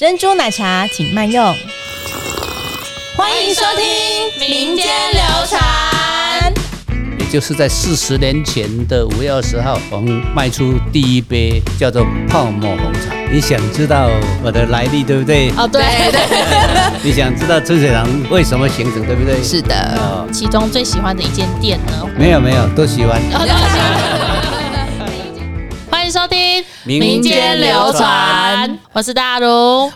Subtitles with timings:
[0.00, 1.44] 珍珠奶茶请慢用。
[3.14, 5.60] 欢迎收听民间流传。
[7.18, 13.14] 也就是在四十年前的五月二十号，我们卖出第一杯叫做泡沫红茶。
[13.30, 14.08] 你想知道
[14.42, 15.50] 我的来历，对不对？
[15.50, 16.18] 哦，对对，
[17.04, 19.42] 你想知道春水堂为什么形成，对不对？
[19.44, 22.08] 是的，哦，其中最喜欢的一间店呢？
[22.18, 23.20] 没有没有，都喜欢。
[25.90, 28.08] 欢迎收听民间流传，
[28.92, 29.46] 我是大如。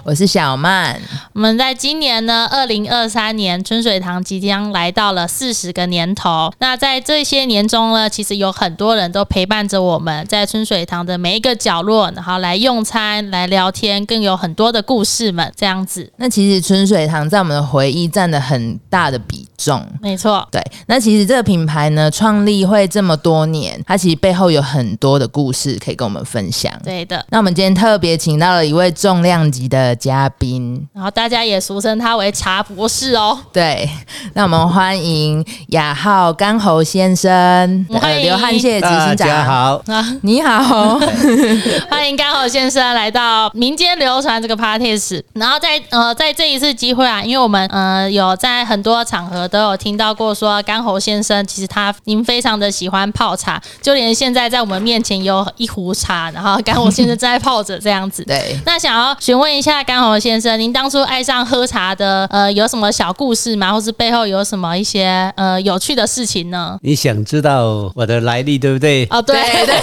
[0.05, 1.00] 我是小曼。
[1.32, 6.52] 我们在今年呢，二零二三年春水堂即将来到了四十个年头。
[6.59, 16.12] 那在这些年中呢，其实有很多人都陪伴着我们在春水堂的每一个角落，然后来用餐、来聊天，更有很多的故事们这样子。
[16.16, 19.84] 那其实春水堂在我们的回忆占了很大的比重。
[20.00, 26.73] 没错，对，那其实这个品牌呢，创立会这么多年，它其实背后有很多的故事可以跟我们分享。
[26.84, 27.25] 对的。
[27.30, 33.39] 那我们今天特别请到了一位重量级的嘉宾，然后大家也俗称他为茶博士哦。
[33.53, 33.89] 对，
[34.34, 39.28] 那我们欢迎雅浩干喉先生，欢迎刘汉谢执大行长。
[39.28, 40.98] 家好，啊，你好，
[41.91, 45.23] 欢迎干侯先生来到民间流传这个 podcast。
[45.34, 58.25] 然后在呃在这一次机会啊，因为我们呃有在很多场合都有听到过说干喉先生其实他您非常的喜欢泡茶，就连现在在我们面前有一壶茶，然后干喉先生正在泡着这样子。
[58.34, 63.72] 对，那想要询问一下干红先生，您当初爱上喝茶的呃有什么小故事吗？
[63.72, 66.77] 或是背后有什么一些呃有趣的事情呢？
[66.82, 69.06] 你想知道我的来历，对不对？
[69.10, 69.74] 哦，对对。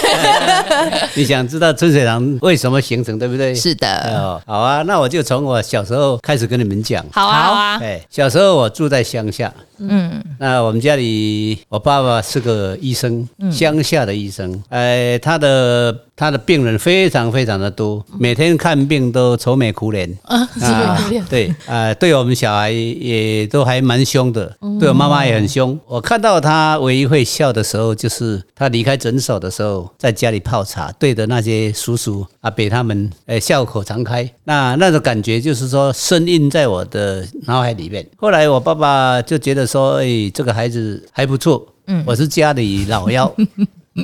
[1.16, 3.54] 你想知道春水堂为什么形成，对不对？
[3.54, 7.02] 是的，哦，好啊，那我就从我小时候开始跟你们讲。
[7.12, 20.08] 好啊好啊，哎，小时候我住在乡下，嗯，那我们家里，我爸爸是个医生，乡下的医生，呃，他的他的病人非常非常的多，每天看病都愁眉苦脸。
[20.24, 25.78] 啊，是啊有点对，啊，对我们小孩也都还蛮凶的，对我妈妈也很凶。
[25.86, 34.28] 我看到他唯一会笑的时候，就是他离开诊所的时候，在家里泡茶，对着那些叔叔阿伯他们，呃，笑口常开。
[34.44, 38.06] 那那种感觉就是说，深印在我的脑海里面。
[38.16, 43.32] 后来我爸爸就觉得说，哎，这个孩子还不错，嗯，我是家里老幺。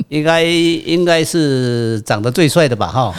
[0.09, 3.15] 应该应该是长得最帅的吧，哈。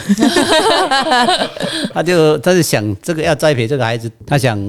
[1.93, 4.59] 他就他就想这个要栽培这个孩子，他想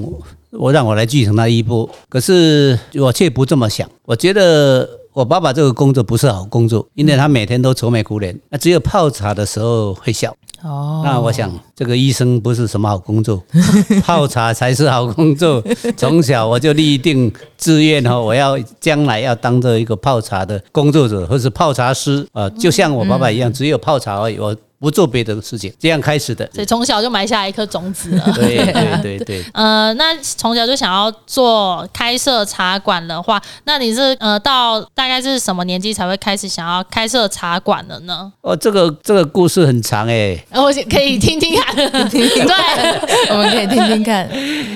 [0.50, 3.88] 我让我来继承他衣钵，可是我却不这么想。
[4.05, 4.88] 我觉得
[5.20, 10.34] 我爸爸这个工作不是好工作，因为他每天都愁眉苦脸，那只有泡茶的时候会笑。
[10.62, 13.42] 哦，那我想这个医生不是什么好工作，
[14.03, 15.62] 泡茶才是好工作。
[15.94, 26.49] 从小我就立定志愿哈，我要将来要当做一个泡茶的工作者，或是泡茶师啊、呃就像我爸爸一样，只有泡茶而已，我不做别的事情，这样开始的。
[26.55, 28.33] 所以从小就埋下一颗种子了。
[28.35, 29.45] 对对对对。
[29.53, 38.33] 呃，那从小就想要做开设茶馆的话，那你是呃到大概是什么年纪才会开始想要开设茶馆的呢？
[38.41, 40.43] 哦，这个这个故事很长哎。
[40.49, 41.77] 呃我可以听听看，
[42.09, 44.29] 对，我们可以听听看。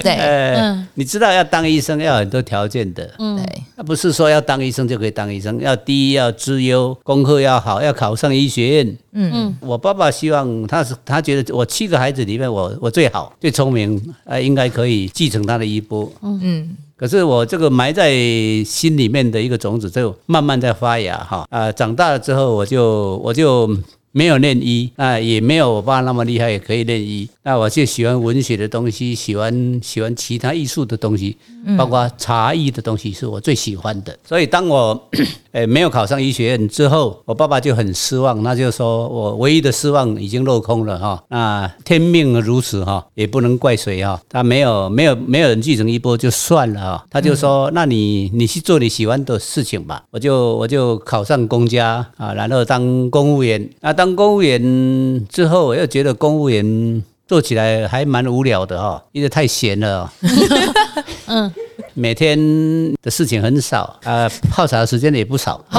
[0.04, 0.88] 对，呃，嗯。
[0.94, 8.98] 你知道要当医生要很多条件的，对，那不是说要当医生就可以当医生，要第一要资优，功课要好，要考上医学院。
[9.12, 9.30] 嗯。
[9.34, 9.56] 嗯。
[9.60, 16.12] 我爸爸希望他是他觉得我七个孩子里面我我最好最聪明，呃，应该可以继承他的衣钵。
[16.22, 18.12] 嗯，可是我这个埋在
[18.64, 21.46] 心里面的一个种子，就慢慢在发芽哈。
[21.50, 23.68] 啊、长大了之后，我就我就
[24.16, 27.28] 没有练医，啊，也没有我爸那么厉害，也可以练医。
[27.42, 31.36] 那我就喜欢文学的东西，喜欢喜欢其他艺术的东西，
[31.76, 34.16] 包括茶艺的东西是我最喜欢的。
[34.24, 35.10] 所以当我
[35.54, 41.22] 呃没有考上医学院之后，我爸爸就很失望，那就说我唯一的失望已经落空了哈。
[41.28, 44.20] 那天命如此哈，也不能怪谁哈。
[44.28, 50.02] 他没有没有没有人继承衣钵就算了哈，他就说、那你你去做你喜欢的事情吧。
[50.10, 53.70] 我就我就考上公家啊，然后当公务员。
[53.80, 54.60] 那当公务员
[55.28, 57.02] 之后，我又觉得公务员。
[57.26, 60.10] 做起来还蛮无聊的哈，因为太闲了哦。
[61.24, 61.50] 嗯，
[61.94, 62.38] 每天
[63.00, 65.64] 的事情很少，啊，泡茶的时间也不少。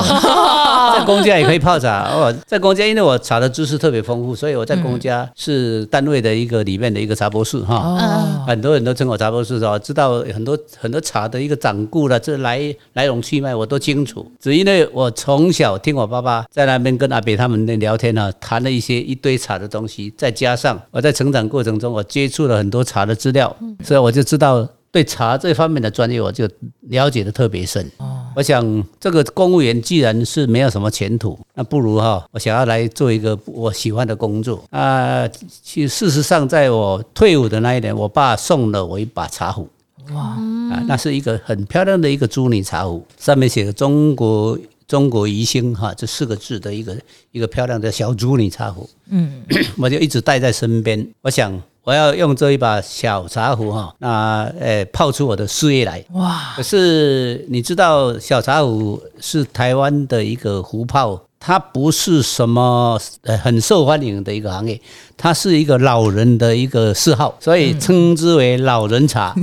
[0.98, 7.76] 在公家也可以泡茶哦，在公家，因为我茶的知识特别丰富，所以我在公家是单位的一个里面的一个茶博士哈。
[7.76, 14.26] 哦，很多人都称我茶博士哦，知道很多很多茶的一个掌故了，这来来龙去脉我都清楚。
[14.40, 23.54] 只因为我从小听我爸爸在那边跟阿北他们的聊天啊，谈了一些一堆茶的东西，再加上我在成长过程中我接触了很多茶的资料，
[23.84, 24.66] 所以我就知道
[24.96, 26.48] 对茶这方面的专业我就
[26.84, 27.86] 了解的特别深。
[28.34, 35.28] 我想这个公务员既然是没有什么前途，那不如哈，我想要来做一个我喜欢的工作啊。
[35.62, 39.68] 其实事实上，在我退伍的那一年，我爸送了我一把茶壶。
[40.14, 44.58] 哇啊，那是一个很漂亮的一个朱泥茶壶，上面写着“中国
[44.88, 46.98] 中国宜兴”哈这四个字的一个
[47.34, 48.90] 一个漂亮的小朱泥茶壶。
[49.10, 49.44] 嗯，
[49.78, 51.06] 我就一直带在身边。
[51.22, 56.04] 我想我要用这一把小茶壶哈，那诶泡出我的事业来。
[56.14, 56.54] 哇！
[56.56, 61.22] 可是你知道，小茶壶是台湾的一个壶泡。
[61.46, 64.82] 它不是什么呃很受欢迎的一个行业，
[65.16, 69.36] 它是一个老人的一个嗜好，所以称之为老人茶。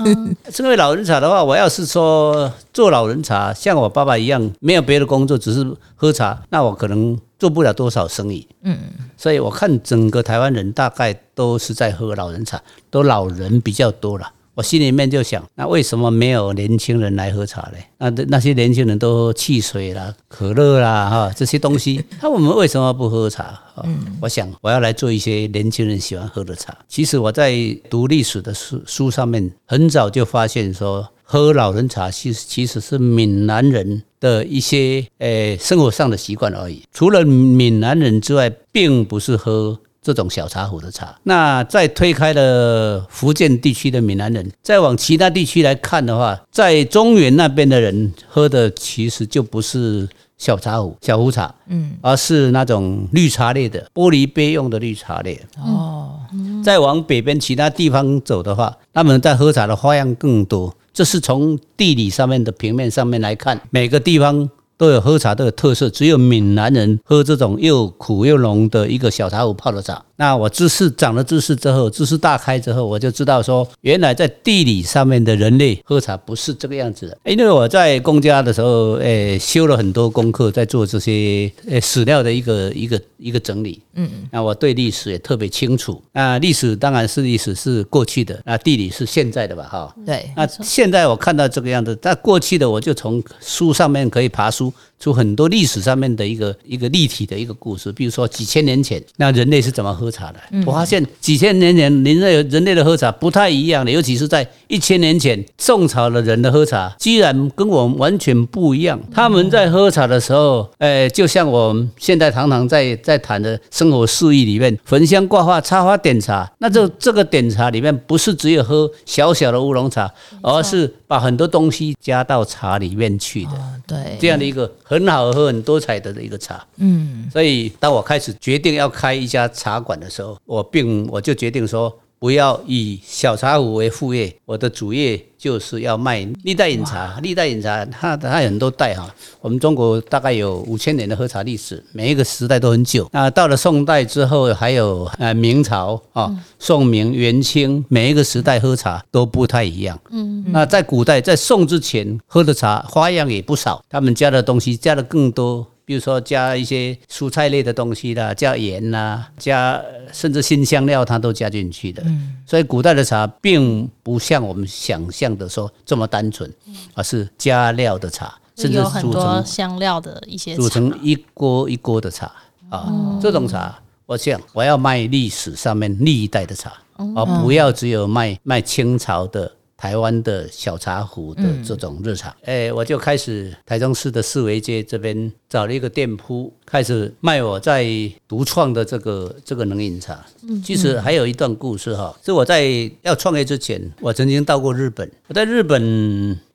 [0.50, 8.48] 称为老人茶的话，我要是说做老人茶，像我爸爸一样没有别的工作，只是喝茶，那我可能做不了多少生意。
[8.62, 8.78] 嗯，
[9.18, 12.58] 所以我看整个台湾人大概都是在喝老人茶，
[12.88, 14.26] 都老人比较多了。
[14.54, 17.78] 我心里面就想，那为什么没有年轻人来喝茶呢？
[17.98, 23.58] 那那些年轻人都喝汽水啦、可乐啦，哈，这些东西， 那我们为什么不喝茶？
[23.84, 26.76] 嗯，我想我要来做一些年轻人喜欢喝的茶。
[26.88, 27.54] 其实我在
[27.88, 36.82] 读历史的书书上面，很早就发现说，喝老人茶其实其实是闽南人的一些诶生活上的习惯而已。
[36.92, 39.78] 除了闽南人之外，并不是喝。
[40.02, 50.08] 这种小茶壶的茶，那再推开了福建地区的闽南人，再往其他地区来看的话，在中原那边的人喝的其实就不是
[50.38, 55.38] 小茶壶、小壶茶，嗯，而是那种绿茶类的玻璃杯用的绿茶类。
[55.58, 56.18] 哦，
[56.64, 60.74] 再往北边其他地方走的话，他们在喝茶的花样更多。
[60.94, 64.48] 这是从地理上面的平面上面来看，每个地方。
[64.80, 70.02] 都有喝茶都有特色，只有闽南人喝这种又苦又浓的一个小茶壶泡的茶。
[70.16, 77.18] 那我知识长了知识之后，知识大开之后，我就知道说，原来在地理上面的人类喝茶不是这个样子的。
[77.24, 83.82] 因为我在公家的时候，诶，修了很多功课，在做这些诶史料的一个一个一个整理。
[83.94, 84.28] 嗯嗯。
[84.30, 86.02] 那我对历史也特别清楚。
[86.12, 89.62] 那历史当然是历史是过去的，那地理是现在的吧？
[89.70, 89.94] 哈。
[90.06, 90.30] 对。
[90.36, 94.69] 那现在我看到这个样子，在过去的我就从书上面可以爬书。
[94.70, 100.38] Brasil 出很多历史上面的一个一个立体的一个故事，比如说几千年前，那人类是怎么喝茶的？
[100.66, 109.00] 我发现几千年前人类人类的喝茶不太一样的，尤其是在一千年前宋朝的人的喝茶，居然跟我们完全不一样。
[109.10, 120.12] 他们在喝茶的时候，哎，就像我们现在常常在在谈的生活事宜里面，焚香挂画、插花点茶，那这这个点茶里面不是只有喝小小的乌龙茶，
[120.42, 123.52] 而是把很多东西加到茶里面去的。
[123.86, 124.70] 对，这样的一个。
[124.90, 137.18] 很好喝、很多彩的一个茶，嗯，所以当我开始决定要开一家茶馆的时候，我并我就决定说，不要以小茶壶为副业，我的主业就是要卖历代饮茶。
[137.22, 139.08] 历代饮茶，它它有很多代哈，
[139.40, 143.08] 我们中国大概有五千年的喝茶历史，每一个时代都很久。
[143.10, 149.98] 那到了宋代之后，还有呃明朝啊、宋明元清，每一个时代喝茶都不太一样。
[150.10, 155.66] 嗯，那在古代，在宋之前喝的茶花样也不少，他们加的东西加的更多。
[155.90, 159.82] 比如说加一些蔬菜类的东西啦，加盐啦，加
[160.12, 162.00] 甚至新香料，它都加进去的。
[162.06, 166.48] 嗯，所以古代的茶并不像我们想象的说这么单纯，
[166.94, 172.30] 而是加料的茶，甚至煮成香料的一些煮成一锅一锅的茶
[172.68, 173.18] 啊。
[173.20, 173.76] 这种茶，
[174.06, 176.72] 我想我要卖历史上面历代的茶，
[177.16, 179.50] 而不要只有卖卖清朝的。
[179.80, 187.88] 台湾的小茶壶的这种日常，哎，我就开始台中市的四维街这边找了一个店铺，开始卖我在
[188.28, 190.22] 独创的这个这个冷饮茶。
[190.62, 195.10] 其实还有一段故事哈，是我在要创业之前，我曾经到过日本。
[195.28, 195.82] 我在日本，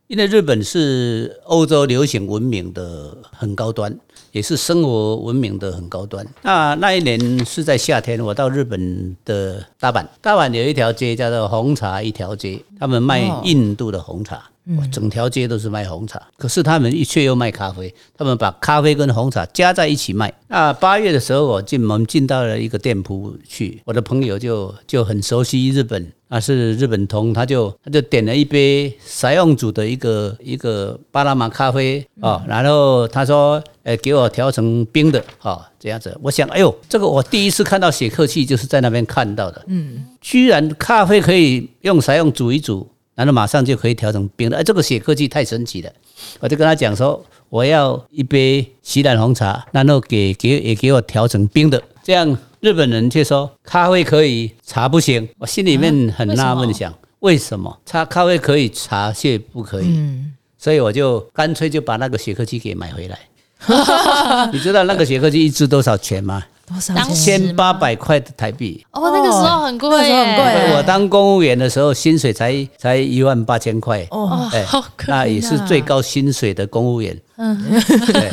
[0.05, 3.97] 因为日本是欧洲流行文明的很高端。
[4.35, 6.27] 也是生活文明的很高端。
[6.41, 14.43] 那那一年是在夏天，我到日本的大阪，大阪有一条街叫做红茶一条街，他们卖印度的红茶，
[14.91, 16.21] 整条街都是卖红茶。
[16.37, 20.33] 可是他们却又卖咖啡，他们把咖啡跟红茶加在一起卖。
[20.47, 26.11] 那八月的时候，我进门进到了一个店铺去，我的朋友就就很熟悉日本。
[26.27, 36.17] 那是日本通，他就他就点了一杯采用煮的一个一个巴拿马咖啡啊，然后他说，呃，给我调成冰的啊，这样子。
[36.21, 39.63] 我想，哎呦，这个我第一次看到写客气，就是在那边看到的。
[39.67, 45.91] 嗯，居然咖啡可以用采用煮一煮，然后马上就可以调成冰的，哎，这个写科技太神奇了。
[46.39, 52.37] 我就跟他讲说，我要一杯西兰红茶，然后给给也给我调成冰的，这样。
[52.61, 55.29] 日本人却说咖啡可以，茶不行。
[55.37, 60.19] 我心里面很纳闷，想为什么茶咖啡可以，茶却不可以？
[60.57, 63.19] 所以我就干脆就把那个雪科技给买回来。
[64.51, 66.43] 你知道那个雪科技一支多少钱吗？
[66.65, 67.39] 多少当时钱？
[67.41, 68.85] 千八百块的台币。
[68.91, 74.05] 哦，那个时候很贵，那个时候很贵我当公务员的时候，薪水才才一万八千块。
[74.11, 77.15] 哦，哎好可那也是最高薪水的公务员。
[77.37, 78.31] 嗯，对，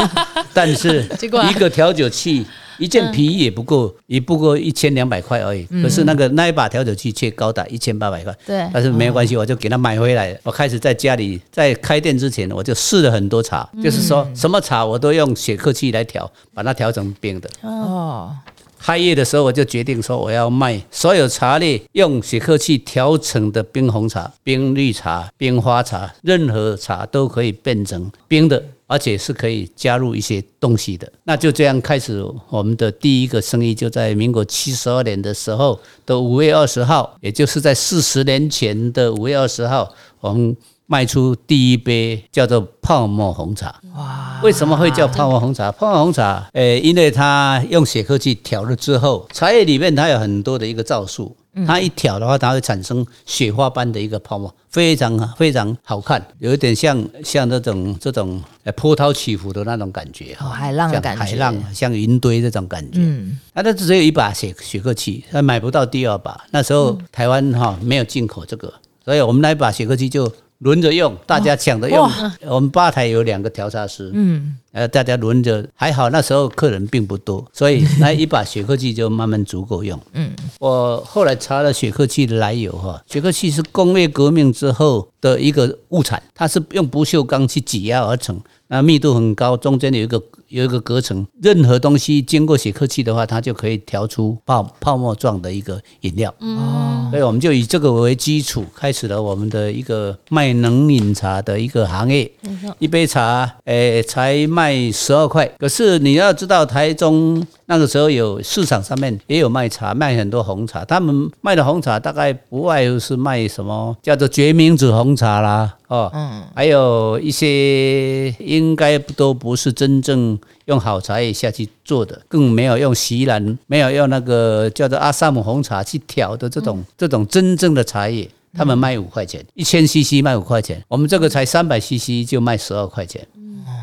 [0.55, 1.07] 但是
[1.51, 2.47] 一个调酒器，
[2.79, 5.64] 一件皮衣也不够，也不过一千两百块而已。
[5.83, 8.37] 可是那个那一把调酒器却高达一千八百块。
[8.47, 10.38] 对但是没有关系，我就给他买回来。
[10.43, 17.50] 我开始在家里，在开店之前，我就试了很多茶，就是说什么茶我都用雪克器来调，把它调成冰的。
[17.62, 18.35] 哦，
[18.79, 28.61] 开业的时候，我就决定说，我要卖所有茶类用雪克器调成的冰红茶、冰绿茶、冰花茶，任何茶都可以变成冰的，
[28.93, 31.11] 而且是可以加入一些东西的。
[31.25, 39.89] 那就这样开始我们的第一个生意，就在民国七十二年的时候的五月二十号，也就是在四十年前的五月二十号，
[40.21, 40.55] 我们。
[40.85, 43.81] 卖出第一杯叫做泡沫红茶。
[43.95, 44.41] 哇！
[44.43, 45.73] 为什么会叫泡沫红茶？
[45.73, 51.35] 泡沫红茶，呃，因为它用雪克器调了之后，茶叶里面它有很多的一个皂素，
[51.66, 62.99] 它一挑的话，它会产生雪花般的一个泡沫，非常非常好看，有一点像像那种这种呃波涛起伏的那种感觉哈，哦海浪的感觉海浪像云堆这种感觉。
[63.00, 66.42] 嗯，啊，它只有一把雪雪克器，它买不到第二把。
[66.50, 68.73] 那时候台湾哈没有进口这个，
[69.04, 70.32] 所以我们那一把雪克器就
[70.62, 72.09] 轮着用，大家抢着用。
[72.47, 79.99] 我们吧台有两个调茶师，嗯，呃，大家轮着，还好那时候客人并不多，所以那一把雪克器就慢慢足够用。
[80.12, 96.32] 嗯，我后来查了雪克器的来由哈，雪克器是工业革命之后的一个物产，它是用不锈钢去挤压而成，那密度很高，中间有一个有一个隔层，任何东西经过雪克器的话，它就可以调出泡泡沫状的一个饮料。
[96.40, 102.30] 哦，所以我们就以这个为基础，开始了我们的一个卖冷饮茶的一个行业。
[102.78, 105.47] 一杯茶，诶、才卖十二块。
[105.59, 110.85] 可是你要知道，台中那个时候有市场上面也有卖茶，卖很多红茶。
[110.85, 128.29] 他们卖的红茶大概不外乎是卖什么叫做决明子红茶啦，哦，嗯，还有一些应该都不是真正用好茶叶下去做的，更没有用锡兰，没有用那个叫做阿萨姆红茶去调的这种、这种真正的茶叶。
[128.55, 133.27] 他们卖五块钱，一千 CC 卖五块钱，我们这个才三百 CC 就卖十二块钱。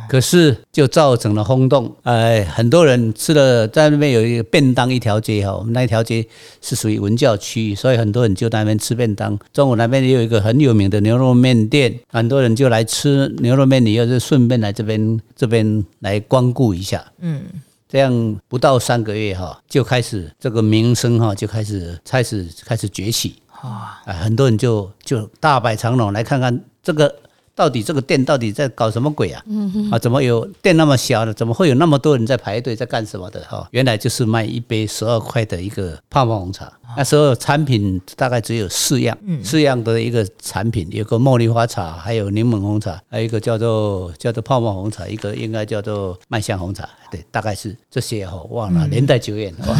[0.09, 6.25] 可是就造成了轰动，呃，很多人吃了，在那边有一个便当一条街哈，我们那一条街
[6.61, 9.37] 是属于文教区，所以很多人就在那边吃便当。
[9.53, 17.05] 中午那边也有一个很有名的牛肉面店，很多人就来吃牛肉面，你要是顺便来这边这边来光顾一下。
[17.19, 17.43] 嗯，
[17.87, 23.35] 这样不到三个月哈，就开始这个名声哈就开始开始开始崛起。
[23.61, 27.13] 啊，很多人就就大摆长龙来看看这个
[27.59, 29.43] 到底这个店到底在搞什么鬼啊？
[29.91, 33.41] 啊，怎么有店那么小的，怎么会有那么多人在排队在干什么的？
[33.49, 36.71] 哈、原来就是卖一杯十二块的一个泡沫红茶。
[36.97, 46.87] 那时候产品大概只有四样，四样的一个产品，有个茉莉花茶，还有柠檬红茶，还有一个叫做叫做泡沫红茶，一个应该叫做麦香红茶。
[47.11, 49.53] 对，大概是这些哈、忘了，年代久远。
[49.57, 49.73] 了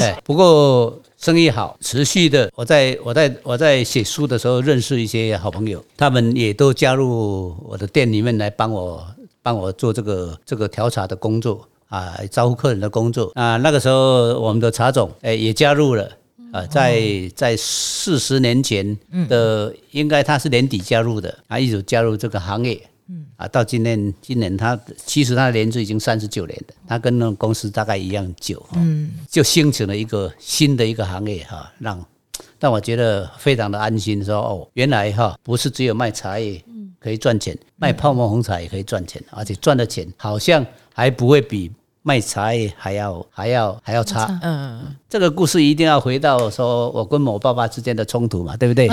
[0.00, 2.50] 哎不过生意好，持续的。
[2.54, 9.04] 我在我在我在写书的时候认识一些好朋友，他们也都加入我的店里面来帮我
[9.42, 13.56] 帮我做这个这个调查的工作啊，招呼客人的工作啊。
[13.56, 16.08] 那个时候我们的茶总哎也加入了。
[16.50, 32.02] 啊，在在四十年前的，应该他是年底加入的，啊，一直加入这个行业，嗯啊，到今年今年他其实他的年资已经三十九年了，他跟那种公司大概一样久，嗯，就兴起了一个新的一个行业哈、让
[32.58, 36.64] 让我觉得非常的安心，说哦，原来哈、不是只有卖茶叶
[36.98, 40.64] 可以赚钱，卖泡沫红茶也可以赚钱，而且赚的钱好像
[40.94, 41.70] 还不会比
[42.08, 48.88] 卖茶叶还要还要还要差，嗯，这个故事一定要回到说我跟我爸爸之间的冲突嘛，对不 对？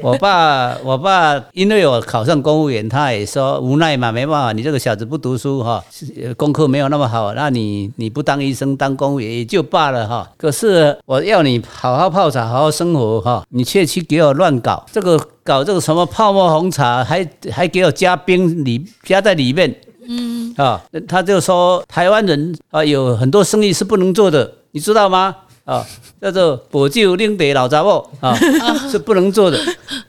[0.00, 5.82] 我爸，我爸因为我考上公务员，他也说无奈嘛，没办法，你这个小子不读书哈，
[6.22, 10.30] 呃功课没有那么好，那你你不当医生当公务员也就罢了哈。
[10.36, 19.74] 可是我要你好好泡茶，好好生活哈，你却去给我乱搞这个搞这个什么泡沫红茶，还还给我加冰里加在里面，
[20.56, 25.34] 啊，他就说台湾人啊有很多生意是不能做的，你知道吗？
[25.64, 25.84] 啊，
[26.22, 28.32] 叫做补救另得老杂货啊，
[28.88, 29.58] 是不能做的，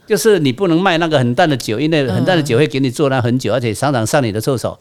[0.06, 4.80] 就是你不能卖那个很淡的酒，因为很淡的酒会给你做那很久，而且常常上你的厕所。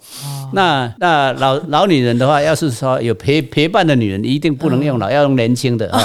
[0.52, 6.04] 那那老老女人的话，要是说有陪陪伴的女人，一定不能用老，要用年轻的啊。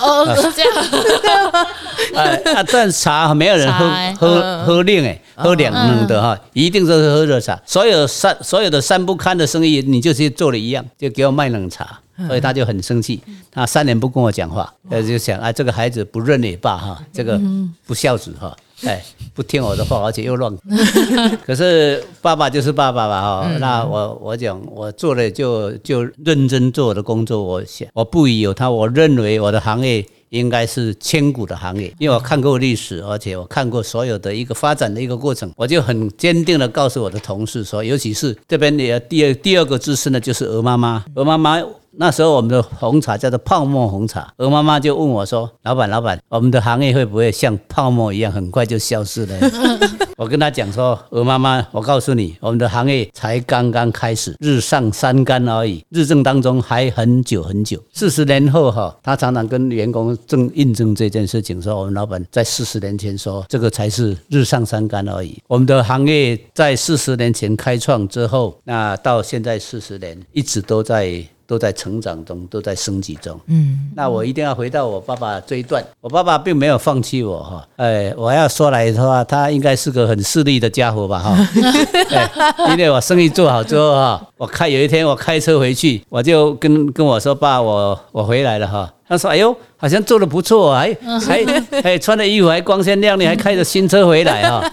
[0.00, 0.70] 哦，是这样，
[2.14, 2.22] 啊
[2.56, 2.64] 啊！
[2.70, 7.60] 但茶没有人喝喝喝冷哎，喝两冷的哈，一定都是喝热茶。
[7.64, 13.20] 所有三所有的三不堪的生意，你就去做了一样，就给我卖冷茶，所以他就很生气。
[13.50, 17.40] 他三年不跟我讲话，他，就想啊，这个孩子不认也罢哈，这个
[17.86, 18.56] 不孝子哈。
[18.84, 19.00] 哎，
[19.32, 20.52] 不听我的话，而且又乱。
[21.46, 27.40] 可是爸爸就是爸爸吧，哈、那我我讲，我做了就就认真做我的工作。
[27.40, 41.62] 我想，我不疑有他，我认为我的行业应该是千古的行业，因为我看过历史，而且我看过所有的一个发展的一个过程，我就很坚定的告诉我的同事说，尤其是这边的第二第二个资深的，就是鹅妈妈，鹅妈妈。
[41.94, 49.38] 那时候我们的红茶叫做泡沫红茶，鹅妈妈就问我说：“老板，老板，我们的行业会不会像泡沫一样很快就消失了？”
[50.16, 57.82] 我跟他讲说：“鹅妈妈，我告诉你，我们的行业才刚刚开始，日上三竿而已，日正当中还很久很久。
[57.92, 65.38] 四十年后哈，他常常跟员工正印证这件事情，说我们老板在四十年前说这个才是日上三竿而已。
[65.48, 73.38] 我们的行业在四十年前开创之后，那到现在四十年，一直都在。”都在成长中，都在升级中。
[73.46, 75.84] 嗯，那我一定要回到我爸爸这一段。
[76.00, 81.36] 我爸爸并没有放弃我哈，哎，我要说来的话，他应该是个很势利的家伙吧哈。
[82.08, 82.30] 哎
[82.70, 88.90] 因为我生意做好之后哈，我开有一天我开车回去，我就跟跟我说爸，我我回来了哈。
[89.06, 91.44] 他说：“哎呦，好像做的不错，还还
[91.82, 94.64] 还穿的衣服还光鲜亮丽，还开着新车回来哈。”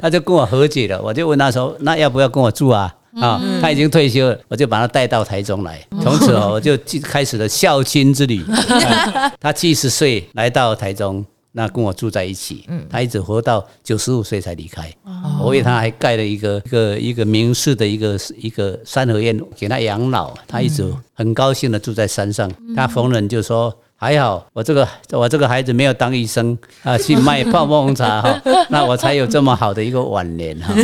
[0.00, 1.00] 他就跟我和解了。
[1.00, 5.80] 我就问他说：“那要不要跟我住啊？”啊，他已经退休了，我就把他带到台中来。
[6.02, 8.42] 从此哦，我就开始了孝亲之旅。
[8.44, 12.64] 啊 他七十岁来到台中，那跟我住在一起。
[12.90, 14.92] 他一直活到九十五岁才离开。
[15.40, 20.32] 我为他还盖了一个一个一个明式的一个一个三合院给他养老。
[20.46, 22.50] 他一直很高兴的住在山上。
[22.76, 23.74] 他逢人就说。
[23.96, 30.74] 还好，我这个我这个孩子没有当医生啊，去卖泡沫红茶哈， 那我才有这么好的一个晚年哈。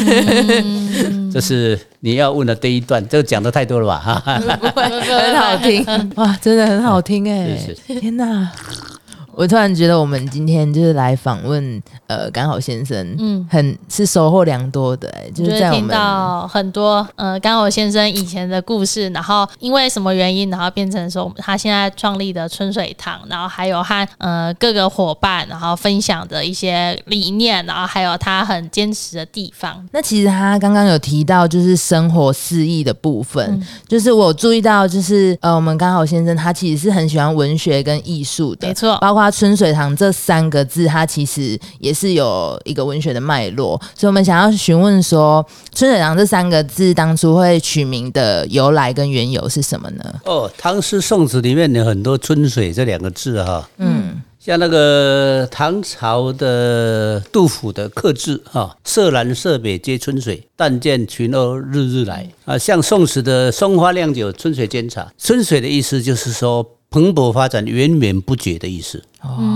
[1.32, 4.20] 这是你要问的第一段，这个讲的太多了吧哈。
[4.74, 5.84] 很好听
[6.16, 7.74] 哇，真的很好听哎是！
[7.98, 8.50] 天哪，
[9.40, 29.82] 我突然觉得我们今天就是来访问呃刚好先生，嗯，很是收获良多的哎，就就是是听在我们到很多呃刚好先生以前的故事，然后因为什么原因，然后变成说他现在创立的春水堂，然后还有和呃各个伙伴，然后分享的一些理念，然后还有他很坚持的地方。
[29.90, 38.98] 那其实他刚刚有提到，就是生活肆意的部分，就是我注意到，就是呃，我们刚好先生他其实是很喜欢文学跟艺术的，没错。
[39.00, 50.04] 包括春水堂这三个字，它其实也是有一个文学的脉络，所以我们想要询问说，春水堂这三个字当初会取名的由来跟缘由是什么呢？
[50.24, 69.02] 哦，唐诗宋词里面有很多“春水”这两个字哈，嗯，像那个唐朝的杜甫的刻字哈，“色南色北皆春水，但见群鸥日日来”啊，像宋时的松花酿酒，春水煎茶，春水的意思就是说蓬勃发展、源源不绝的意思。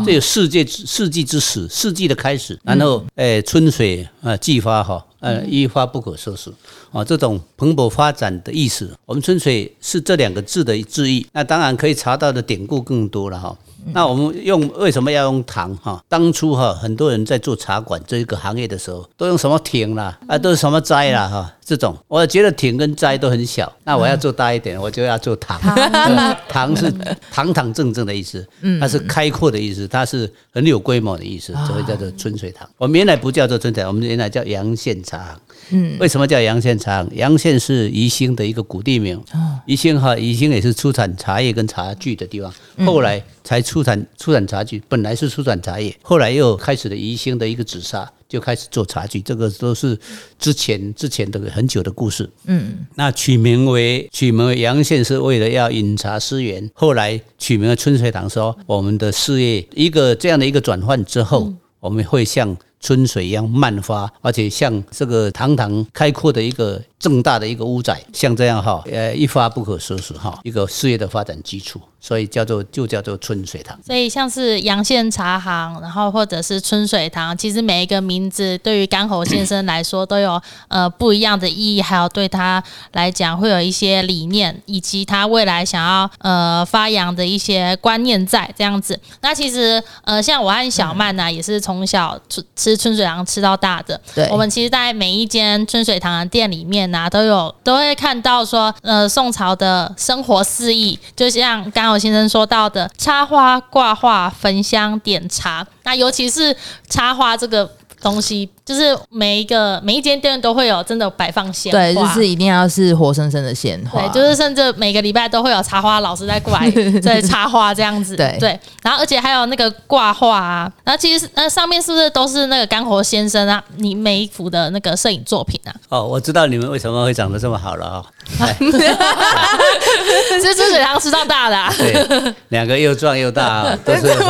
[0.05, 6.53] 这有世界之世纪之始，世纪的开始，然后诶、春水啊季发哈，呃一发不可收拾
[6.95, 8.97] 啊，这种蓬勃发展的意思。
[9.05, 13.57] 我们春水是这两个字的字义，那当然可以查到的典故更多了哈。
[13.93, 16.03] 那我们用为什么要用糖哈？
[16.09, 25.61] 当初哈很多人在做茶馆这一个行业的时候，都用什么挺啦啊，都是什么斋啦哈，这种我觉得挺跟斋都很小，那我要做大一点，我就要做堂。
[25.67, 26.91] 呃堂是
[27.31, 28.47] 堂堂正正的意思，
[28.81, 32.67] 它是开阔的意思，它是很有规模的意思，所以叫做春水堂。
[32.79, 35.41] 我们原来不叫做春水，我们原来叫阳县茶行。
[35.71, 36.79] 嗯，为什么叫阳县
[37.13, 39.23] 阳县是宜兴的一个古地名。
[39.67, 42.53] 宜兴哈，宜兴也是出产茶叶跟茶具的地方，
[42.85, 48.11] 后来才出产出产茶具，本来是出产茶叶，后来又开始了宜兴的一个紫砂。
[48.27, 49.97] 就开始做茶具，这个都是
[50.41, 52.29] 之前之前的很久的故事。
[52.47, 73.79] 嗯，那取名为取名为阳县是为了要饮茶思源，后来取名为春水堂，说我们的事业一个这样的一个转换之后，我们会像春水一样漫发，而且像这个堂堂开阔的一个正大的一个屋仔，像这样哈，呃，一发不可收拾哈，一个事业的发展基础，所以叫做就叫做春水堂。
[73.85, 88.99] 所以像是阳羡茶行，然后或者是春水堂，其实每一个名字对于干侯先生来说都有呃不一样的意义，还有对他来讲会有一些理念，以及他未来想要呃发扬的一些观念在这样子。
[89.21, 94.01] 那其实呃像我和小曼呢、也是从小吃吃春水堂吃到大的。
[94.15, 106.57] 对我们其实，在每一间春水堂的店里面哪，都有都会看到说，呃，宋朝的生活四艺，就像刚刚有先生说到的，插花、挂画、焚香、点茶，那尤其是
[106.89, 107.71] 插花这个。
[108.03, 118.37] 东西就是每一个每一间店都会有真的摆放鲜花，对，就是一定要是活生生的鲜花，对，就是甚至每个礼拜都会有插花老师在过来 在插花这样子，对。
[118.41, 123.63] 对，然后而且还有那个挂画啊，然后其实那上面是不是都是那个干活先生啊？
[123.77, 125.73] 你每一幅的那个摄影作品啊？
[125.89, 128.05] 哦，我知道你们为什么会长得这么好了啊、
[128.59, 134.25] 是春水堂吃到大的、啊，对，两个又壮又大 啊，都是喝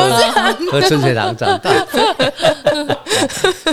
[0.71, 1.71] 喝春水堂长大。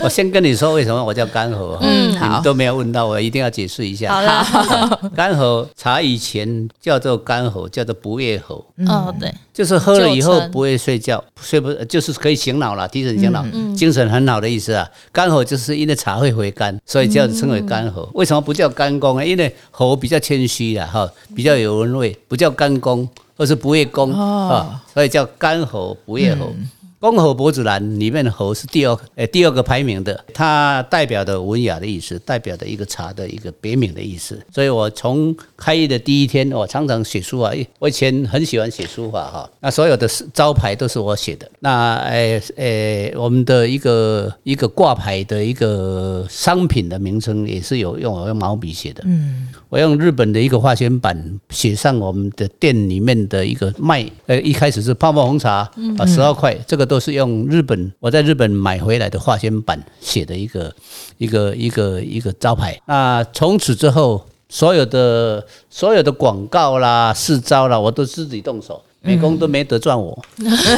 [0.02, 4.14] 我先跟你说为什么我叫干喉，嗯你们都没有问到，我一定要解释一下。
[4.14, 14.88] 好了， 干喉茶以前叫做干喉，叫做不夜喉，哦对，就是喝了以后不会睡觉，睡不就是可以醒脑了，提神醒脑，精神很好的意思啊。
[15.12, 18.10] 干喉就是因为茶会回甘，所以叫称为干喉。
[18.14, 19.26] 为什么不叫干公呢？
[19.26, 26.54] 因为喉比较谦虚的哈，比较有文味，不叫干公，而是不夜公啊，所以叫干喉不夜喉。
[27.02, 34.40] 公侯伯子兰里面的侯是第二，呃，第二个排名的，它代表的文雅的意思，代表的一个茶的一个别名的意思。
[34.54, 41.50] 所以我从开业的第一天，我常常写书法，我以前很喜欢写书法哈，那所有的招牌都是我写的。
[41.60, 60.76] 那呃呃，我们的一个一个挂牌的一个商品的名称也是有用我用毛笔写的，嗯，我用日本的一个化纤板写上我们的店里面的一个卖，呃，一开始是泡沫红茶啊，十二块，这个都是用日本我在日本买回来的化纤板写的一个
[61.18, 62.78] 一个一个一个招牌。
[62.86, 70.22] 那从此之后，所有的所有的广告啦、试招啦，我都自己动手，美工都没得赚我。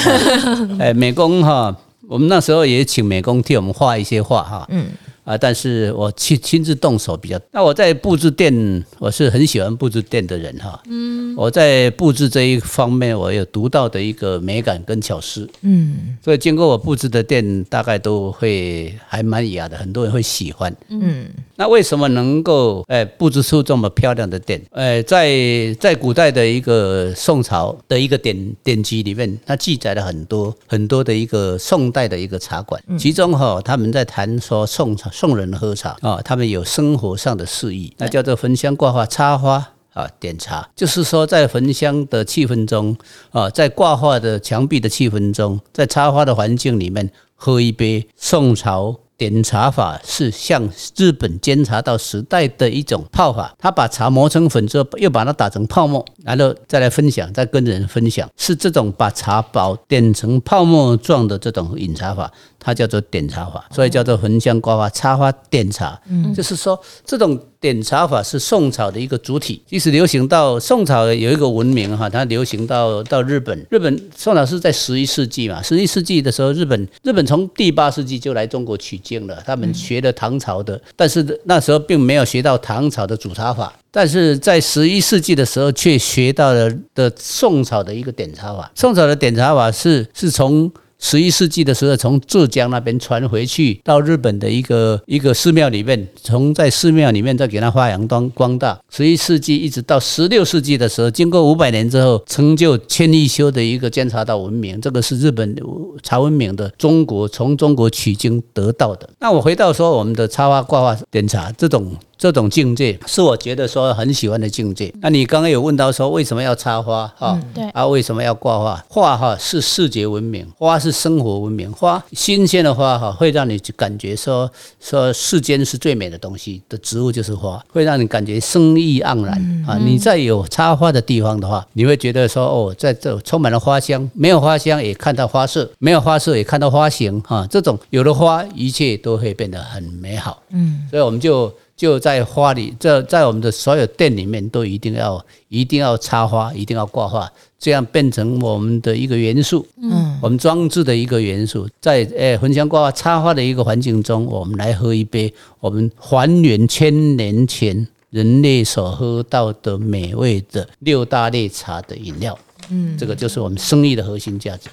[0.78, 1.76] 哎，美工哈，
[2.08, 4.68] 我们那时候也请美工替我们画一些画哈。
[4.70, 4.86] 嗯。
[5.24, 7.40] 啊，但是我亲亲自动手比较。
[7.52, 10.82] 那我在布置店，我是很喜欢布置店的人哈。
[10.88, 15.50] 嗯，我在布置这一方面，我有独到的一个美感跟巧思。
[15.62, 20.76] 嗯，所以经过我布置的店，大概都会还蛮雅的，很多人会喜欢。
[20.90, 24.62] 嗯，那为什么能够哎布置出这么漂亮的店？
[24.72, 25.32] 呃，在
[25.80, 39.70] 在古代的一个宋朝的一个典典籍里面，它记载了很多很多的一个宋代的一个茶馆，其中哈、他们在谈说宋朝宋人喝茶啊、他们有生活上的事宜，那叫做焚香挂画插花。
[39.94, 42.98] 啊，点茶就是说，在焚香的气氛中，
[43.30, 62.32] 啊，在挂画的墙壁的气氛中，在插花的环境里面，喝一杯宋朝点茶法是向日本监察到时代的一种泡法，他把茶磨成粉之后，又把它打成泡沫，然后再来分享，再跟人分享，是这种把茶包点成泡沫状的这种饮茶法，
[62.64, 66.00] 它叫做点茶法，所以叫做焚香挂花插花点茶。
[66.10, 83.74] 嗯，就是说这种点茶法是宋朝的一个主体，即使流行到宋朝有一个文明哈，它流行到到日本，日本宋朝是在十一世纪嘛，十一世纪的时候，日本日本从第八世纪就来中国取经了，他们学了唐朝的，但是那时候并没有学到唐朝的煮茶法。
[83.96, 88.72] 但是在十一世纪的时候，却学到了的宋朝的一个点茶法。
[88.74, 90.72] 宋朝的点茶法是是从
[91.04, 98.80] 十一世纪的时候，从浙江那边传回去到日本的一个一个寺庙里面，从在寺庙里面再给它发扬光光大。
[98.90, 105.54] 十一世纪一直到十六世纪的时候，经过五百年之后，成就千利休的一个监察道文明，这个是日本
[106.02, 109.10] 茶文明的中国从中国取经得到的。
[109.20, 111.92] 那我回到说我们的插花挂画点茶这种。
[112.16, 114.94] 这种境界是我觉得说很喜欢的境界。
[115.02, 117.38] 那你刚刚有问到说为什么要插花哈？
[117.54, 118.82] 对啊，为什么要挂画？
[118.88, 121.70] 画哈是视觉文明，花是生活文明。
[121.74, 129.78] 花新鲜的花哈会让你感觉说说世间是最美的东西的植物就是花，会让你感觉生意盎然啊。
[129.84, 137.48] 你在有插花的地方的话，你会觉得说哦，在这充满了花香，没有花香也看到花色，没有花色也看到花形哈。
[137.50, 140.44] 这种有了花，一切都会变得很美好。
[140.52, 141.52] 嗯，所以我们就。
[141.76, 147.30] 就在花里，这在我们的所有店里面都一定要一定要插花，一定要挂画，
[147.64, 162.38] 这样变成我们的一个元素，嗯，我们装置的一个元素，在诶焚香挂画插花的一个环境中，我们来喝一杯我们还原千年前人类所喝到的美味的六大类茶的饮料，
[162.70, 164.70] 嗯，这个就是我们生意的核心价值。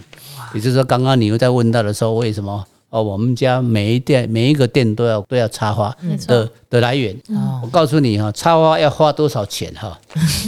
[0.52, 2.66] 也就是说，刚刚你又在问到的时候，为什么？
[2.90, 7.16] 哦，我们家每一店每一个店都要都要插花的的来源。
[7.62, 9.98] 我告诉你哈，插花要花多少钱哈？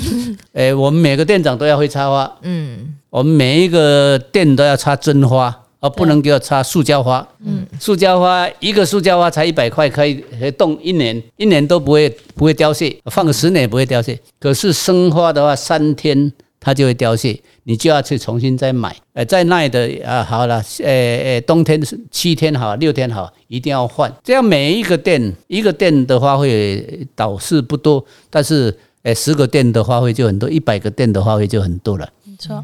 [0.52, 2.30] 哎，我们每个店长都要会插花。
[2.42, 7.26] 嗯，我们每一个店都要插真花而不能给我插塑胶花。
[7.44, 14.18] 嗯，塑胶花一个塑胶花才一百块，可以可以冻一年，一年都不会不会凋谢，放个十年也不会凋谢。
[14.40, 18.94] 可是生花的话，三天它就会凋谢，你就要去重新再买。
[19.14, 24.10] 呃，在那的啊，好了，呃呃，冬天七天好，六天好，一定要换。
[24.22, 32.08] 这样每一个店，一个店的花卉倒是不多，但是呃，十个店的花卉就很多，一百个店的花卉就很多了。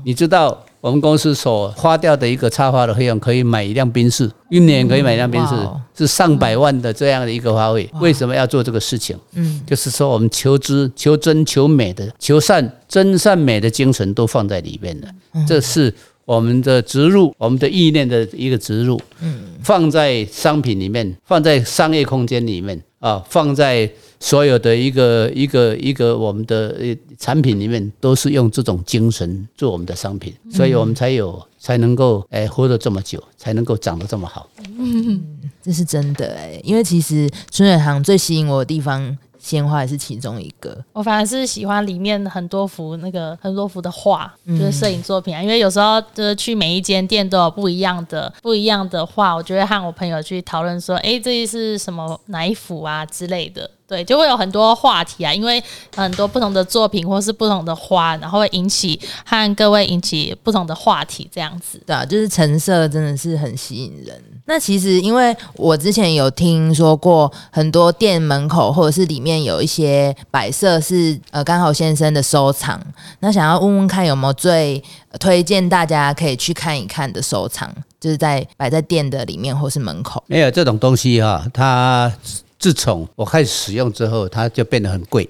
[0.04, 5.54] 你知道我们公司所花掉的一个插花的费用，可以买一辆宾士，一年可以买一辆宾士
[5.96, 7.88] 是上百万的这样的一个花卉。
[8.00, 9.18] 为什么要做这个事情？
[9.34, 15.08] 嗯，就是说我们求知、求真、求美的、求善、真善美的精神都放在里面了。
[15.46, 15.92] 这是
[16.24, 34.48] 我们的植入，我们的意念的一个植入，嗯，放在商品里面，放在商业空间里面啊，放在所有的一个一个一个我们的呃产品里面，都是用这种精神做我们的商品，所以我们才有才能够哎活得这么久，才能够长得这么好。
[34.78, 35.22] 嗯
[35.60, 40.76] 这是真的哎、因为其实春水堂最吸引我的地方，鲜花也是其中一个。
[40.92, 45.42] 我反而是喜欢里面很多幅那个很多幅的画，嗯就是摄影作品啊。
[45.42, 53.70] 因为有时候就是去每一间店都有不一样的不一样的画，我就会和我朋友去讨论说，诶，这是什么哪一幅啊之类的。
[53.86, 55.62] 对，就会有很多话题啊，因为
[55.96, 61.80] 很多不同的作品或是不同的花，然后会引起和各位引起不同的话题，这样子。
[61.86, 64.22] 对啊，就是成色真的是很吸引人。
[64.48, 72.80] 那其实因为我之前有听说过，很多店门口或者是里面有一些摆设是呃刚好先生的收藏。
[73.20, 80.24] 那想要问问看有没有最呃推荐大家可以去看一看的收藏，就是在摆在店的里面或是门口。
[80.26, 82.10] 没有这种东西哈、它
[82.58, 85.28] 自从我开始使用之后，它就变得很贵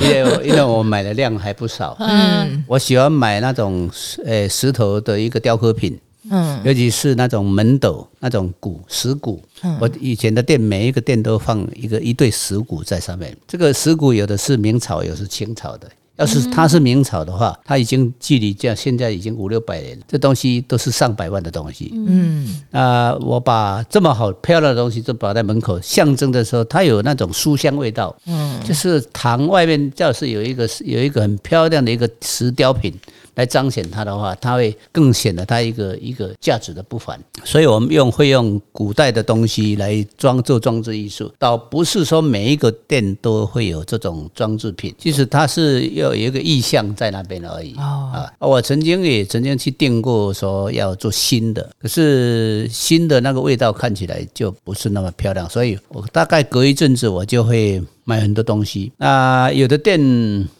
[0.00, 1.94] 因为我因为我买的量还不少。
[2.00, 3.90] 嗯我喜欢买那种
[4.24, 9.42] 呃石头的一个雕刻品，嗯尤其是那种门斗、那种鼓石鼓。
[9.80, 13.36] 我以前的店每一个店都放一个一对石鼓在上面。
[13.46, 15.88] 这个石鼓有的是明朝，有的是清朝的。
[16.16, 21.90] 要是它是明朝的话，它已经距离这样现在已经五六百年，这东西都是上百万的东西。
[21.92, 28.14] 嗯啊、我把这么好漂亮的东西就摆在门口，象征的时候，它有那种书香味道。
[28.26, 32.94] 嗯，就是堂外面教室有一个有一个很漂亮的一个石雕品
[33.34, 37.18] 来彰显它的话，它会更显得它一个一个价值的不凡。
[37.44, 47.74] 所以我们用会用古代的东西来装做装置艺术，倒不是说每一个店都会有这种装置品，其实它是要有一个意象在那边而已。
[47.76, 58.92] 哦啊，我曾经也曾经去订过，说要做新的，可是新的那个味道看起来就不是那么漂亮，所以我大概隔一阵子我就会买很多东西。
[58.96, 59.98] 那有的店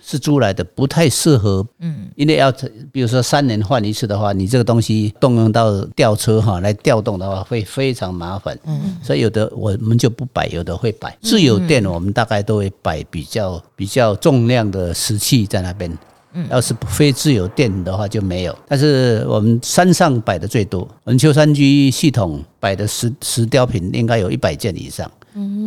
[0.02, 2.52] 是租来的，不太适合，嗯，因为要
[2.90, 11.16] 比如说三年换一次的话，你这个东西动用到吊车哈来调动的话，会非常麻烦，嗯，所以有的我们就不摆，有的会摆。
[11.20, 15.90] 自有店我们大概都会摆比较比较重量的石器在那边。
[16.50, 25.08] 要是非自有店的话就没有，但是我们山上摆的最多，我们秋山居系统摆的石石雕品应该有一百件以上。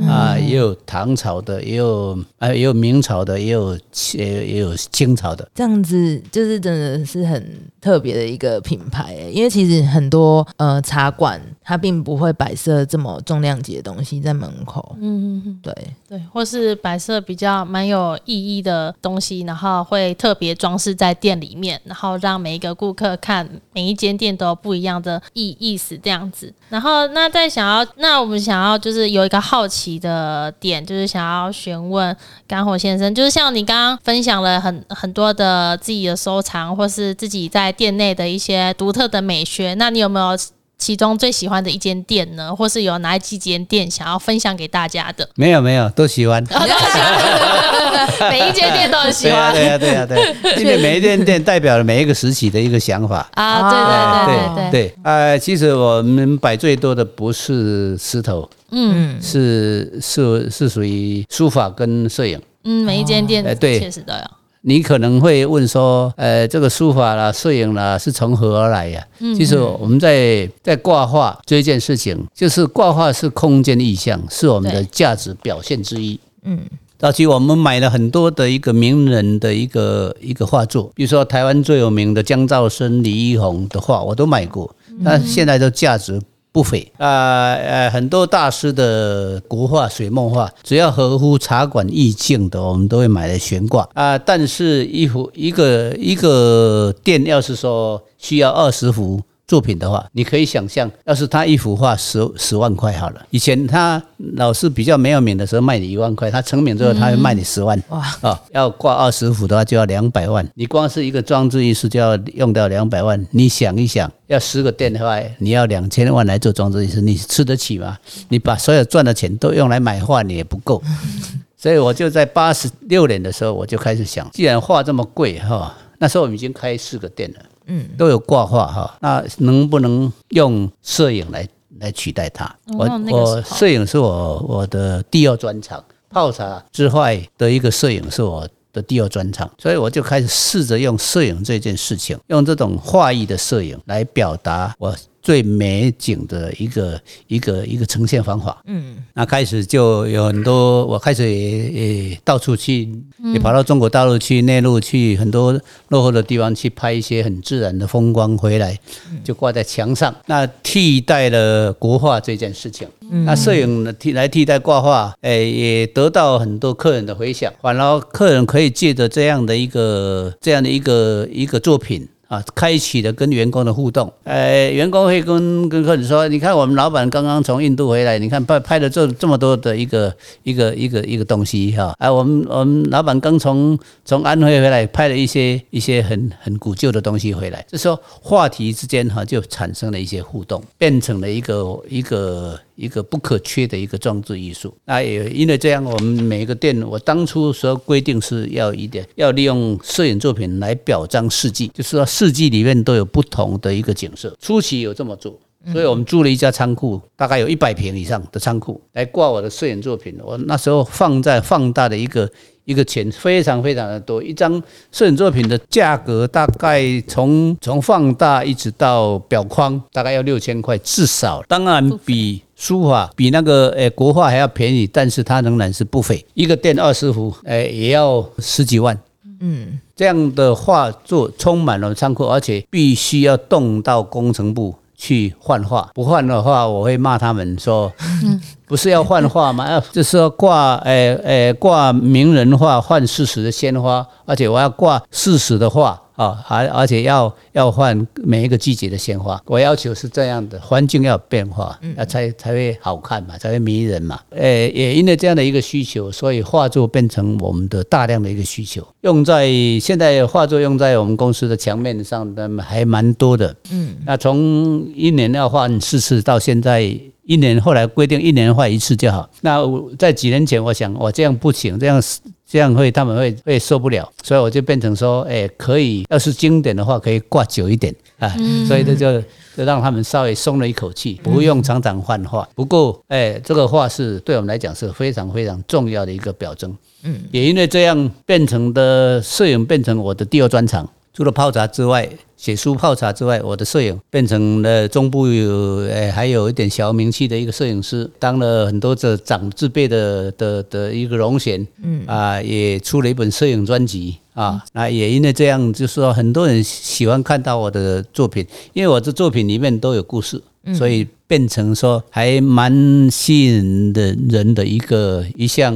[0.07, 3.77] 啊，也有唐朝的，也有啊，也有明朝的，也有
[4.13, 5.49] 也也有清朝的。
[5.53, 14.95] 这样子就是真的是很特别的一个品牌欸，因为其实很多呃茶馆它并不会摆设这么重量级的东西在门口。
[15.01, 15.73] 嗯，嗯对，
[16.07, 26.53] 对，或是摆设比较蛮有意义的东西，然后会特别装饰在店里面，然后让每一个顾客看每一间店都有不一样的意意思这样子。
[26.69, 32.13] 然后那再想要，那我们想要就是有一个好奇的点，就是想要询问
[32.45, 40.37] 干火先生，就是像你刚刚分享了很很多的自己的收藏，或是自己在店内的一些独特的美学，那你有没有？
[40.79, 45.27] 其中最喜欢的一间店呢，或是有哪几间店想要分享给大家的？
[45.33, 46.43] 没有没有，都喜欢。
[48.29, 53.27] 每一间店都很喜对呀欢对呀对呀对，因为每一间店代表了每一个时期的一个想法。
[53.33, 59.21] 啊，对对对对对，对，呃，其实我们摆最多的不是石头，嗯。
[59.21, 62.41] 是是是属于书法跟摄影。
[62.63, 63.79] 嗯，每一间店哎对。
[63.79, 64.19] 确实都有。
[64.61, 76.19] 你可能会问说，呃，这个书法啦、摄影啦是从何而来呀、其实我们在在挂画这一件事情，就是挂画是空间意象，是我们的价值表现之一。
[76.43, 76.59] 嗯，
[76.97, 86.19] 早期我们买了很多的一个名人的一个一个画作，比如说台湾最有名的江兆生、李一红的画，我都买过，但现在都价值
[86.51, 86.91] 不菲。
[86.97, 99.21] 啊呃很多大师的国画、水墨画，只要合乎茶馆意境的，我们都会买来悬挂啊、但是一幅一个一个店要是说需要二十幅。
[99.47, 104.01] 作品的话，你可以想象，要是他一幅画十十万块好了，以前他
[104.35, 107.99] 老是比较没有名的时候卖你一万块，他成名之后他会卖你十万，哇。
[108.21, 117.97] 啊，要挂二十幅的话就要两百万，你光是一个装置艺术就要用到两百万，你想一想，要十个店的话，你要两千万来做装置艺术，你吃得起吗？
[118.27, 120.83] 你把所有赚的钱都用来买画，你也不够。
[121.55, 131.47] 所以我就在八十六年的时候，我就开始想，既然画这么贵哈，那时候我们已经开四个店了，嗯，都有挂画哈，那能不能用摄影来
[131.79, 132.49] 来取代它？
[132.77, 144.95] 我我摄影是我我的第二专长，泡茶之外的一个摄影是我的第二专长，所以我就开始试着用摄影这件事情，用这种画意的摄影来表达我。
[145.27, 152.89] 最美景的一个一个一个呈现方法，嗯，那开始就有很多，我开始也也到处去，
[153.33, 155.59] 也跑到中国大陆去、内陆去很多
[155.89, 158.79] 落后的地方去拍一些很自然的风光回来，
[159.21, 160.15] 就挂在墙上。
[160.27, 162.87] 那替代了国画这件事情，
[163.25, 172.07] 那摄影替来替代挂画，哎，也得到很多客人的回响，反而客人可以借着这样的一个这样的一个一个作品。
[172.27, 180.13] 啊，开启了跟员工的互动，呃，员工会跟跟客人说，你看我们老板刚刚从印度回来，你看拍拍了这这么多的一个
[180.43, 192.59] 一个一个一个东西哈，哎，我们我们老板刚从从安徽回来，拍了一些一些很很古旧的东西回来，就说话题之间哈就产生了一些互动，变成了一个一个。
[192.77, 204.33] 一个不可缺的一个装置艺术，那也因为这样，我们每一个店，我当初说规定是要一点，要利用摄影作品来表彰四季，就是说四季里面都有不同的一个景色。
[204.39, 205.37] 初期有这么做，
[205.73, 210.15] 所以我们租了一家仓库，大概有一百平以上的仓库来挂我的摄影作品。
[210.23, 212.29] 我那时候放在放大的一个。
[212.67, 214.61] 一个钱非常非常的多，一张
[214.91, 221.41] 摄影作品的价格大概从从放大一直到裱框，大概要六千块至少。
[221.47, 226.25] 当然比书法比那个诶国画还要便宜，但是它仍然是不菲。
[226.33, 228.99] 一个店二十幅，诶也要十几万。
[229.39, 234.75] 嗯，这样的画作充满了仓库，而且必须要动到工程部。
[234.99, 237.93] 去换画，不换的话，我会骂他们说，
[238.65, 239.69] 不是要换画吗？
[239.69, 246.01] 要就是要挂，诶诶，挂名人画换事实的鲜花，而且我要挂事实的画。
[246.17, 254.19] 啊，而而且要要换每一个季节的鲜花，我要求是这样的，环境要有变化，那才才会好看嘛，才会迷人嘛。
[254.31, 259.47] 诶，也因为这样的一个需求，所以画作变成我们的大量的一个需求，用在
[259.79, 263.55] 现在画作用在我们公司的墙面上的还蛮多的。
[263.71, 266.81] 嗯，那从一年要换四次到现在
[267.25, 269.29] 一年，后来规定一年换一次就好。
[269.41, 269.59] 那
[269.99, 272.01] 在几年前，我想我这样不行，这样
[272.49, 278.33] 这样会他们会会受不了，所以我就变成说，哎，可以，要是经典的话，可以挂久一点啊，
[278.65, 279.21] 所以这就
[279.55, 282.47] 就让他们稍微松了一口气，不用常常换画。
[282.55, 286.73] 不过，哎，这个画是对我们来讲是非常非常重要的一个表征。
[287.03, 292.07] 嗯，也因为这样变成的摄影变成我的第二专长，除了泡茶之外。
[292.37, 310.39] 写书泡茶之外，我的摄影变成了中部有诶，还有一点小名气的一个摄影师，当了很多的长字辈的的的一个荣衔，嗯啊，也出了一本摄影专辑啊，那也因为这样，就是说很多人喜欢看到我的作品，因为我的作品里面都有故事，
[310.75, 311.07] 所以。
[311.27, 312.71] 变成说还蛮
[313.11, 315.75] 吸引的人的一个一项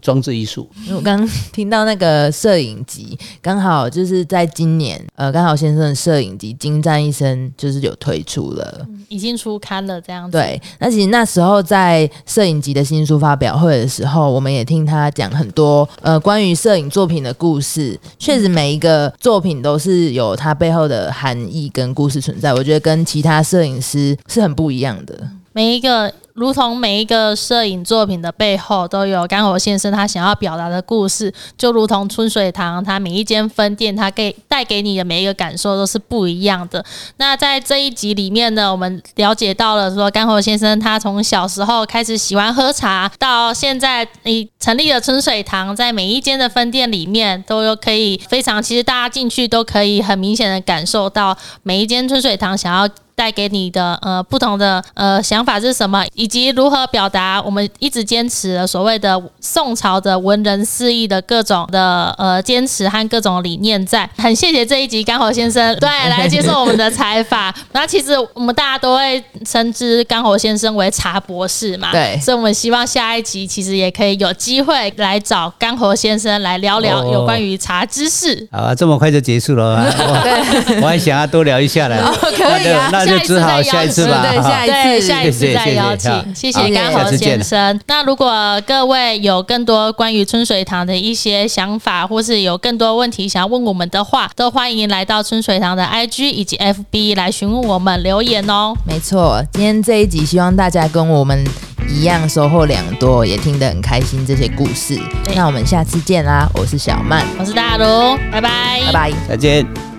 [0.00, 0.68] 装置艺术。
[0.94, 10.38] 我刚听到那个摄影集，刚好就是在今年，呃，刚好先生的摄影集《精湛一生》就是有推出了，已经出刊了这样子。
[10.38, 17.98] 对，那其实那时候在摄影集的新书发表会的时候，我们也听他讲很多呃关于摄影作品的故事。
[18.18, 22.54] 确实每一个作品都是有它背后的含义跟故事存在。
[22.54, 24.83] 我觉得跟其他摄影师是很不一样。
[24.86, 36.84] 样的每一个，如同每一个摄影作品的背后都有干火先生他想要表达的故事，就如同春水堂，他每一间分店，他给带给你的每一个感受都是不一样的。
[37.18, 52.88] 那在这一集里面呢，我们了解到了说，干火先生他从小时候开始喜欢喝茶，到现在你成立了春水堂，在每一间的分店里面都有可以非常，其实大家进去都可以很明显的感受到每一间春水堂想要。
[53.14, 64.08] 带给你的呃不同的呃想法是什么，以及如何表达我们一直坚持的所谓的宋朝的文人四意的各种的呃坚持和各种理念在。
[64.16, 67.54] 很谢谢这一集刚好先生 对来接受我们的采访。
[67.72, 78.46] 那其实我们大家都会称之刚好先生为茶博士嘛，对，所以我们希望下一集其实也可以有机会来找干活先生来聊聊有关于茶知识。
[78.50, 79.90] 好啊，这么快就结束了，
[80.22, 82.12] 对我还想要多聊一下呢。
[82.36, 82.88] 可以啊。
[82.92, 84.24] 那就只好下一次吧。
[84.30, 87.80] 对下一次，下一次再邀谢谢请，谢好谢甘豪下次见先生。
[87.86, 98.74] 那如果各位有更多关于春水堂的一些想法，或是有更多问题想要问我们的话，都欢迎来到春水堂的 IG 以及 FB 来询问我们留言哦。
[98.86, 101.44] 没错，今天这一集希望大家跟我们
[101.88, 104.98] 一样收获良多，也听得很开心这些故事。
[105.34, 109.12] 那我们下次见啦，我是小曼，我是大卢，拜拜，拜拜。
[109.28, 109.93] 再见。